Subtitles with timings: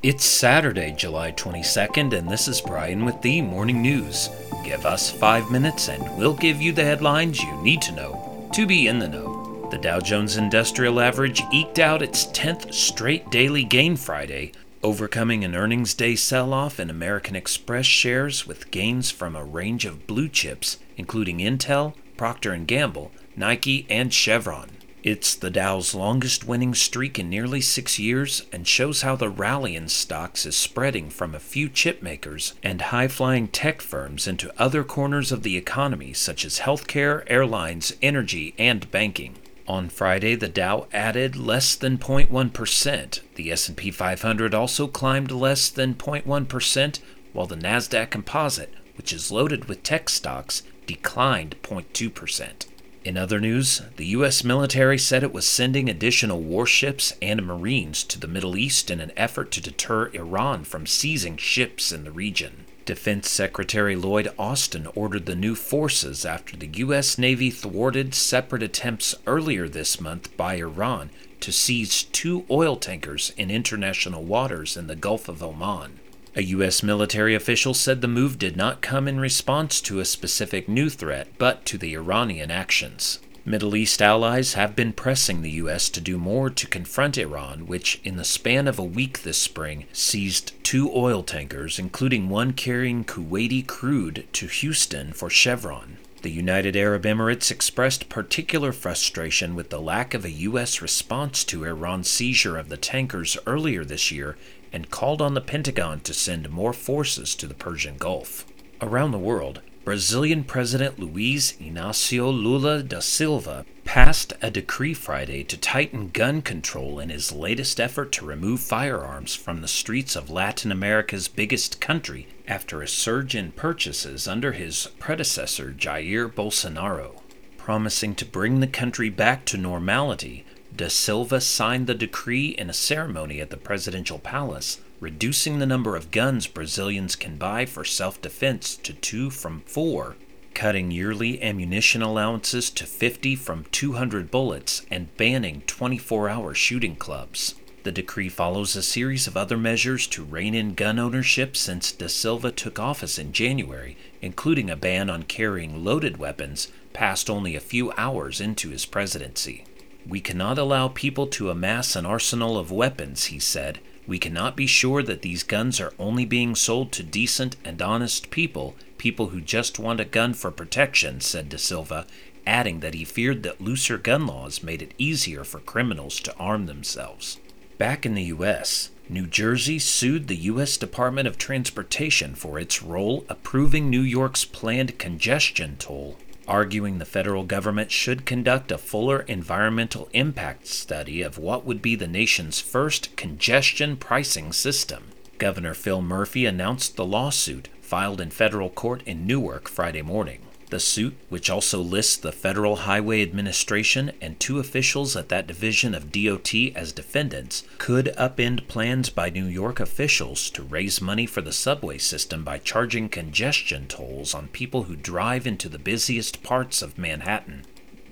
[0.00, 4.30] It's Saturday, July 22nd, and this is Brian with the Morning News.
[4.62, 8.64] Give us five minutes and we'll give you the headlines you need to know to
[8.64, 9.68] be in the know.
[9.72, 14.52] The Dow Jones Industrial Average eked out its 10th straight daily gain Friday,
[14.84, 19.84] overcoming an earnings day sell off in American Express shares with gains from a range
[19.84, 24.77] of blue chips, including Intel, Procter & Gamble, Nike, and Chevron.
[25.04, 29.76] It's the Dow's longest winning streak in nearly six years and shows how the rally
[29.76, 34.52] in stocks is spreading from a few chip makers and high flying tech firms into
[34.60, 39.36] other corners of the economy, such as healthcare, airlines, energy, and banking.
[39.68, 43.20] On Friday, the Dow added less than 0.1%.
[43.36, 46.98] The S&P 500 also climbed less than 0.1%,
[47.32, 52.66] while the Nasdaq Composite, which is loaded with tech stocks, declined 0.2%.
[53.04, 54.42] In other news, the U.S.
[54.42, 59.12] military said it was sending additional warships and Marines to the Middle East in an
[59.16, 62.64] effort to deter Iran from seizing ships in the region.
[62.84, 67.18] Defense Secretary Lloyd Austin ordered the new forces after the U.S.
[67.18, 73.50] Navy thwarted separate attempts earlier this month by Iran to seize two oil tankers in
[73.50, 76.00] international waters in the Gulf of Oman.
[76.36, 76.82] A U.S.
[76.82, 81.28] military official said the move did not come in response to a specific new threat,
[81.38, 83.18] but to the Iranian actions.
[83.44, 85.88] Middle East allies have been pressing the U.S.
[85.88, 89.86] to do more to confront Iran, which, in the span of a week this spring,
[89.90, 95.96] seized two oil tankers, including one carrying Kuwaiti crude, to Houston for Chevron.
[96.28, 100.82] The United Arab Emirates expressed particular frustration with the lack of a U.S.
[100.82, 104.36] response to Iran's seizure of the tankers earlier this year
[104.70, 108.44] and called on the Pentagon to send more forces to the Persian Gulf.
[108.82, 115.56] Around the world, Brazilian President Luiz Inácio Lula da Silva passed a decree Friday to
[115.56, 120.70] tighten gun control in his latest effort to remove firearms from the streets of Latin
[120.70, 127.22] America's biggest country after a surge in purchases under his predecessor Jair Bolsonaro.
[127.56, 130.44] Promising to bring the country back to normality,
[130.76, 135.96] Da Silva signed the decree in a ceremony at the presidential palace, reducing the number
[135.96, 140.16] of guns Brazilians can buy for self defense to two from four,
[140.58, 147.54] cutting yearly ammunition allowances to 50 from 200 bullets, and banning 24 hour shooting clubs.
[147.84, 152.08] The decree follows a series of other measures to rein in gun ownership since Da
[152.08, 157.60] Silva took office in January, including a ban on carrying loaded weapons, passed only a
[157.60, 159.64] few hours into his presidency.
[160.08, 163.78] We cannot allow people to amass an arsenal of weapons, he said.
[164.08, 168.30] We cannot be sure that these guns are only being sold to decent and honest
[168.30, 172.06] people, people who just want a gun for protection, said Da Silva,
[172.46, 176.66] adding that he feared that looser gun laws made it easier for criminals to arm
[176.66, 177.38] themselves.
[177.78, 180.76] Back in the U.S., New Jersey sued the U.S.
[180.76, 187.44] Department of Transportation for its role approving New York's planned congestion toll arguing the federal
[187.44, 193.14] government should conduct a fuller environmental impact study of what would be the nation's first
[193.16, 195.04] congestion pricing system.
[195.36, 200.42] Governor Phil Murphy announced the lawsuit filed in federal court in Newark Friday morning.
[200.68, 205.94] The suit, which also lists the Federal Highway Administration and two officials at that division
[205.94, 211.40] of DOT as defendants, could upend plans by New York officials to raise money for
[211.40, 216.82] the subway system by charging congestion tolls on people who drive into the busiest parts
[216.82, 217.64] of Manhattan.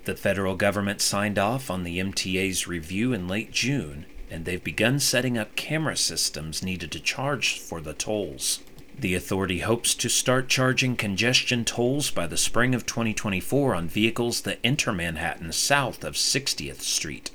[0.06, 5.00] The federal government signed off on the MTA's review in late June, and they've begun
[5.00, 8.60] setting up camera systems needed to charge for the tolls.
[8.98, 14.40] The authority hopes to start charging congestion tolls by the spring of 2024 on vehicles
[14.42, 17.30] that enter Manhattan south of 60th Street.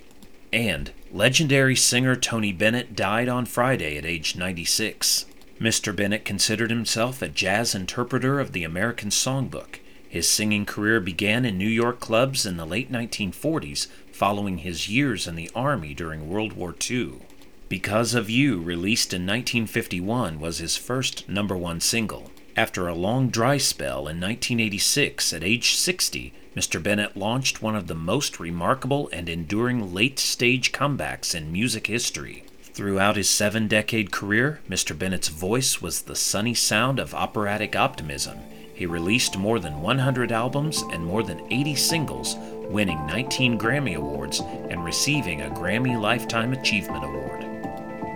[0.52, 5.28] And legendary singer Tony Bennett died on Friday at age 96.
[5.60, 5.96] Mr.
[5.96, 9.80] Bennett considered himself a jazz interpreter of the American Songbook.
[10.10, 15.28] His singing career began in New York clubs in the late 1940s, following his years
[15.28, 17.20] in the Army during World War II.
[17.72, 22.30] Because of You, released in 1951, was his first number one single.
[22.58, 26.84] After a long dry spell in 1986, at age 60, Mr.
[26.84, 32.44] Bennett launched one of the most remarkable and enduring late stage comebacks in music history.
[32.74, 35.00] Throughout his seven decade career, Mr.
[35.00, 38.40] Bennett's voice was the sunny sound of operatic optimism.
[38.76, 42.36] He released more than 100 albums and more than 80 singles,
[42.70, 47.21] winning 19 Grammy Awards and receiving a Grammy Lifetime Achievement Award.